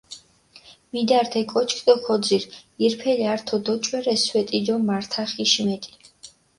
[0.95, 2.47] მიდართ ე კოჩქჷ დო ქოძირჷ,
[2.83, 5.91] ირფელი ართო დოჭვერე სვეტი დო მართახიში მეტი